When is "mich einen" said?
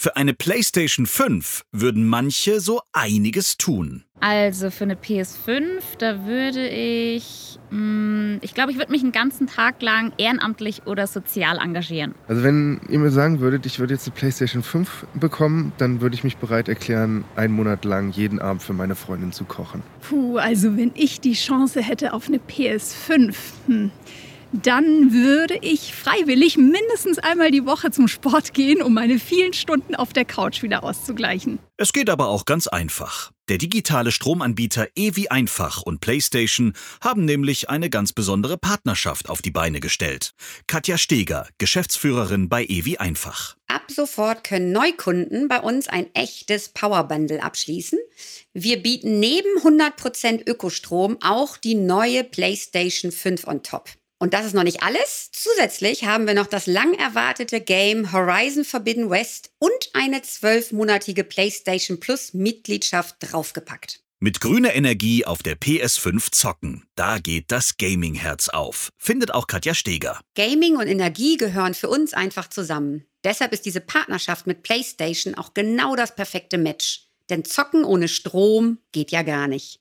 8.92-9.10